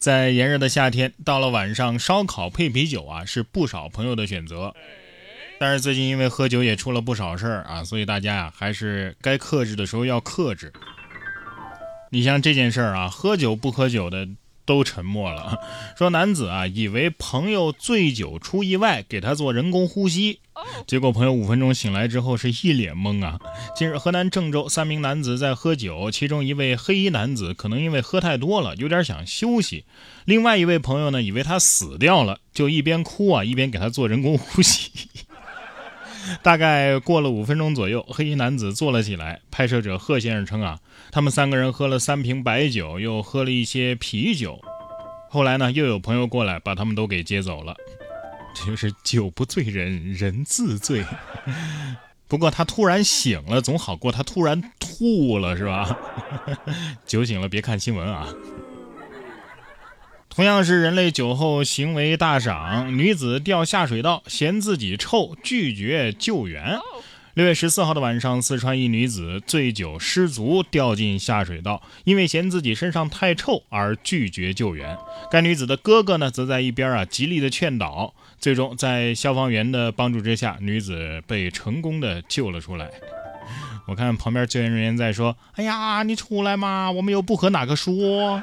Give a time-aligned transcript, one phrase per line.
[0.00, 4.74] 在炎热的夏天，到了晚上，烧烤配啤酒啊，是不少朋友的选择。
[5.58, 10.72] 但是最近因为喝酒也出了不少事儿啊，所以大家呀，还是该克制的时候要克制。
[12.08, 14.26] 你像这件事儿啊，喝酒不喝酒的。
[14.64, 15.58] 都沉默了。
[15.96, 20.40] 说男子啊，以为朋友醉酒出意外，给他做人工呼吸，
[20.86, 23.38] 结果朋友五分钟醒来之后是一脸懵啊。
[23.76, 29.84] 近日，河南郑州三名男子在喝酒，其中一位黑衣男子可能因为喝太多了，有点想休息。
[30.24, 34.90] 另外一位朋友呢，以为他死掉了，就一边哭啊，一边给他做人工呼吸。
[36.42, 39.40] 大概过了五分钟左右，黑衣男子坐了起来。
[39.50, 40.78] 拍摄者贺先生称啊，
[41.10, 44.60] 他们三个人喝了三瓶白酒，又喝了一些啤酒。
[45.28, 47.74] 后来呢，又有朋友过来把他们都给接走了。
[48.54, 51.04] 这就是酒不醉人人自醉。
[52.26, 55.96] 不过他突然醒了，总好过他突然吐了，是吧？
[57.06, 58.28] 酒醒了别看新闻啊。
[60.32, 66.78] 同样是人类酒后行为大赏，女子掉下水道，嫌自己臭，拒绝救援。
[67.34, 74.96] 六月十四号的晚上，四川一女子醉酒失足掉进下水道，因为嫌自己身上太臭而拒绝救援。
[75.32, 78.14] 该女子的哥哥呢，则在一边啊极力的劝导。
[78.38, 82.88] 最终在消防员的帮助之下，女子被成功的救了出来。
[83.86, 88.42] 我看旁边救援人员在说：“哎呀，你出来嘛，我们又不和哪个说。”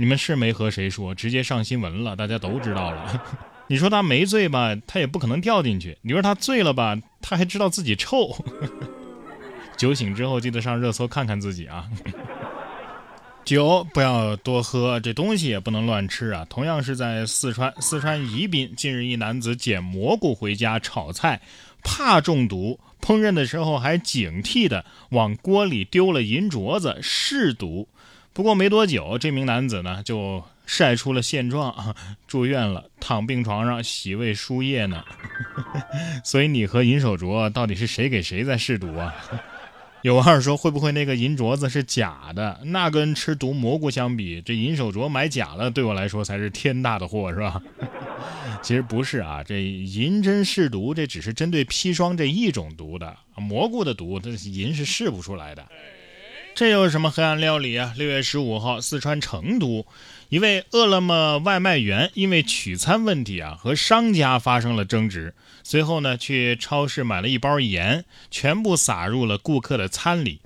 [0.00, 3.20] 你们是没和谁说，直接上新闻了，大家都知道了。
[3.66, 8.32] 你说他没醉吧，他也不可能掉进去；你说他醉了吧，他还知道自己臭。
[9.76, 11.90] 酒醒之后记得上热搜看看自己啊。
[13.44, 16.46] 酒不要多喝，这东西也不能乱吃啊。
[16.48, 21.40] 同样是在四川，四川宜宾近日一男子捡蘑菇回家炒菜，
[21.82, 27.88] 怕中毒，烹饪的时候还警惕的往锅里丢了银镯子，试毒。
[28.38, 31.92] 不过没多久，这名男子呢就晒出了现状啊，
[32.28, 35.02] 住院了，躺病床上洗胃输液呢。
[36.22, 39.12] 所以你和银手镯到底是谁给谁在试毒啊？
[40.02, 42.60] 有网友说，会不会那个银镯子是假的？
[42.66, 47.60] 那跟吃毒蘑菇相比，这银手镯买假了，对我来说才是天大的祸，是吧？
[48.62, 55.66] 其实不是啊，这银针试毒，这只是针对砒霜这一种毒的，蘑菇的毒，这银是试不出来的。
[56.58, 57.94] 这又是什么黑暗料理啊？
[57.96, 59.86] 六月十五号，四川成都
[60.28, 65.34] 一位饿了么外卖员因为取餐问题啊，和商家发生了争执。
[65.62, 70.40] 随后呢，去超市买了一包盐，全部撒入了顾客的餐里。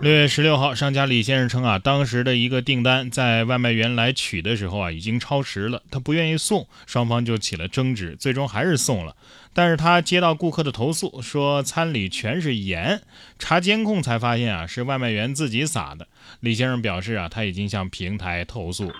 [0.00, 9.14] 六月十六号，商家李先生称啊，当时的一个订单在外卖员来取的时候啊，已经超时了，他不愿意送，双方就起了争执，最终还是送了。
[9.52, 13.02] 但是他接到顾客的投诉，说餐里全是盐，
[13.38, 16.08] 查监控才发现啊，是外卖员自己撒的。
[16.40, 18.90] 李先生表示啊，他已经向平台投诉，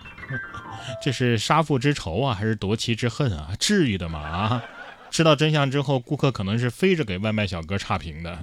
[1.02, 3.52] 这是杀父之仇啊，还是夺妻之恨啊？
[3.58, 4.20] 至于的吗？
[4.20, 4.62] 啊！
[5.10, 8.38] 知道真相之后，顾客可能是飞着给外卖小哥差评的。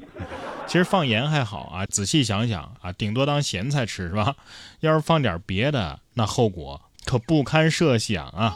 [0.68, 4.36] 其实放盐还好啊，仔细想想啊，顶多当咸菜吃是吧？
[4.82, 8.56] 要是放点别的，那后果可不堪设想啊！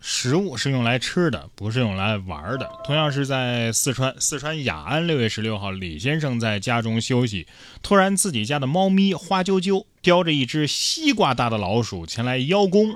[0.00, 2.66] 食物是用来吃的，不是用来玩的。
[2.82, 7.46] 同样是在四川，四川雅安，六月十六号，李先生在家中休息，
[7.82, 12.94] 突然自己家的猫咪花啾啾叼着一只西瓜大的老鼠前来邀功。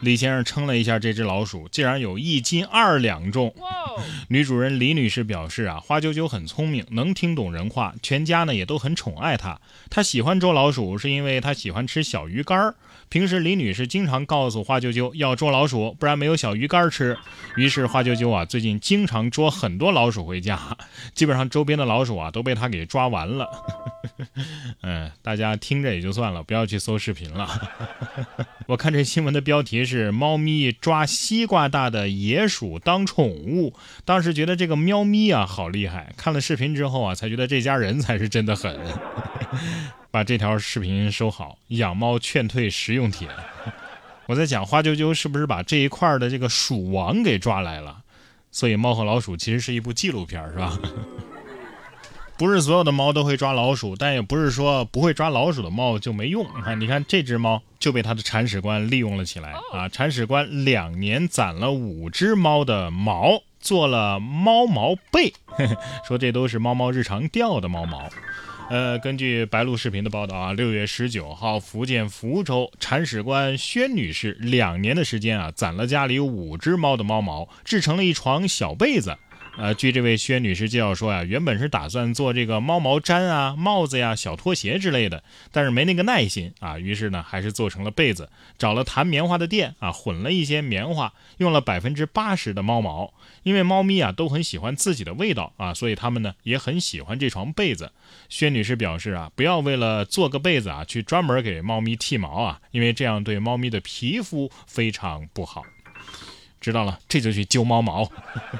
[0.00, 3.54] 李先生称了一下这只老鼠，竟然有一斤二两重。
[4.28, 9.58] 女主人李女士表示啊，花啾啾很聪明，能听懂人话，全家呢也都很宠爱它。
[9.88, 12.74] 她喜欢捉老鼠，是因为她喜欢吃小鱼干儿。
[13.08, 17.16] 平时李女士经常告诉花啾啾要捉老鼠，不然没有小鱼干吃。
[17.56, 20.76] 于是花啾啾啊，最近经常捉很多老鼠回家，
[21.14, 23.48] 基本上周边的老鼠啊都被他给抓完了。
[24.82, 27.48] 嗯，大家听着也就算了，不要去搜视频了。
[28.68, 33.74] 我看这新闻的标题是“猫咪抓西瓜大的野鼠当宠物”，
[34.06, 38.78] 当时觉得这个喵咪啊好厉害，看了视频之后啊，才觉得这家人才是真的狠。
[40.10, 43.28] 把这条视频收好，养猫劝退实用帖。
[44.26, 47.98] 我在讲花啾啾是不是把这一块的这个鼠王给抓来了？
[48.50, 50.78] 所以《猫和老鼠》其实是一部纪录片，是吧？
[52.38, 56.46] 不是所有的猫都会抓老鼠，但也不是说不会抓老鼠的猫就没用。
[56.54, 59.88] 你看，你看这只猫就被它的铲屎官利用了起来啊！
[59.88, 65.32] 铲屎官两年攒了五只猫的毛，做了猫毛被，
[66.06, 68.10] 说这都是猫猫日常掉的猫毛。
[68.68, 79.16] 呃，根据白鹿视频的报道啊，六月十九号，福建福州铲屎官宣女士两年的时间啊，攒了家里五只猫的猫毛，制成了一床小被子。
[79.58, 88.28] 呃，据这位薛女士介绍说呀，原本是打算做这个猫毛毡啊、帽子呀、小拖鞋之类的，但是没那个耐心啊，于是呢，还是做成了被子。
[88.58, 93.14] 找了弹棉花的店啊，混了一些棉花，用了百分之八十的猫毛。
[93.44, 97.90] 因为猫咪啊都很喜欢自己的味道啊，所以它们呢也很喜欢这床被子。
[98.28, 105.64] 薛女士表示啊，不要为了做个被子啊，去专门给猫咪剃毛啊，因为这样对猫咪的皮肤非常不好。
[106.60, 108.10] 知道了，这就去揪猫毛，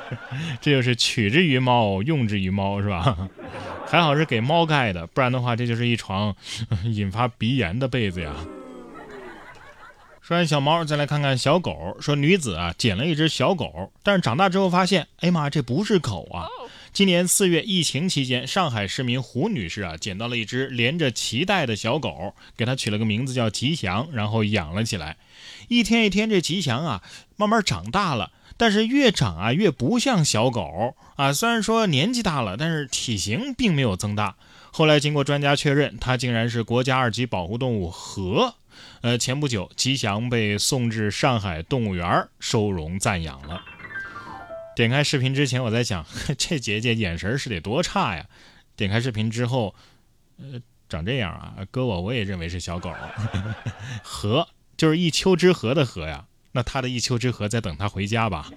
[0.60, 3.28] 这就是取之于猫，用之于猫，是吧？
[3.88, 6.34] 还好是给猫盖的，不然的话，这就是一床
[6.84, 8.34] 引发鼻炎的被子呀。
[10.20, 11.96] 说完小猫，再来看看小狗。
[12.00, 16.48] 说女子啊捡了一只小狗，但是长大之后发现，哎妈，这不是狗啊！
[16.96, 25.18] 今年四月疫情期间，上海市民胡女士啊捡到了一只连着脐带的小狗，给它取了个名字叫吉祥，然后养了起来。
[25.68, 27.02] 一天一天，这吉祥啊，
[27.36, 31.34] 慢慢长大了，但是越长啊越不像小狗啊。
[31.34, 34.36] 虽然说年纪大了，但是体型并没有增大。
[34.70, 38.54] 后来经过专家确认，它竟然是国家二级保护动物河。
[39.02, 43.62] 呃，前不久，吉祥被送至上海动物园收容暂养了。
[44.76, 46.06] 点开视频之前，我在想，
[46.38, 48.26] 这姐姐眼神是得多差呀？
[48.76, 49.74] 点开视频之后，
[50.38, 52.94] 呃，长这样啊，搁我我也认为是小狗。
[54.04, 54.46] 河。
[54.76, 58.50] 就是一丘之貉的貉呀，那他的一丘之貉在等他回家吧。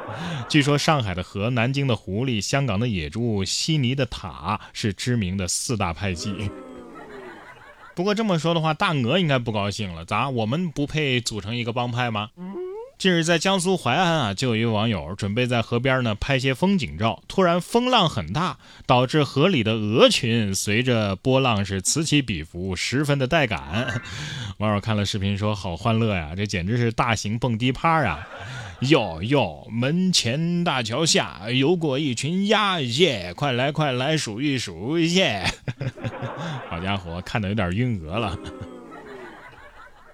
[0.48, 6.50] 据说上海的河、南京的狐狸、香港的野猪、悉尼的塔是知名的四大派系。
[7.94, 10.30] 不过这么说的话，大鹅应该不高兴了，咋？
[10.30, 12.30] 我们不配组成一个帮派吗？
[12.98, 18.56] 近日，在江苏淮安啊，就有一位网友准备在河边呢拍些风景照，突然风浪很大，
[18.86, 24.00] 导致河里的鹅群随着波浪是此起彼伏，十分的带感。
[24.56, 28.26] 网友看了视频说：“好欢乐呀，这简直是大型蹦迪趴啊！”
[28.80, 35.44] 哟哟，门前大桥下游过一群鸭耶，快来快来数一数耶！
[36.70, 38.38] 好家伙，看得有点晕鹅了。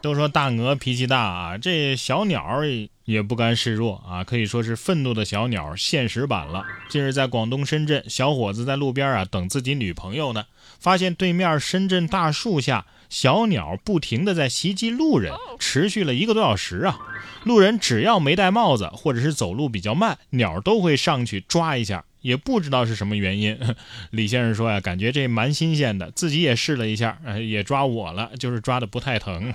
[0.02, 2.60] 都说大鹅脾气大啊，这小鸟
[3.04, 6.64] 也不甘示弱啊，可以说是愤怒的小鸟现实版了。
[6.88, 10.46] 近日在广东深圳，小伙子在路边啊等自己女朋友呢，
[10.80, 16.98] 发现对面深圳大树下小鸟不停的在袭击路人，持续了一个多小时啊。
[17.44, 22.04] 路人只要没戴帽子或者是走路比较慢，鸟都会上去抓一下。
[22.22, 23.58] 也不知道是什么原因，
[24.10, 29.52] 李先生说呀，感觉这蛮新鲜的，自己也试了一下，也抓我了，就是抓的不太疼。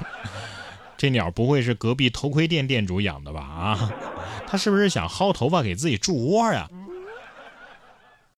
[0.98, 3.42] 这鸟不会是隔壁头盔店店主养的吧？
[3.42, 3.94] 啊，
[4.48, 6.69] 他是不是想薅头发给自己筑窝呀？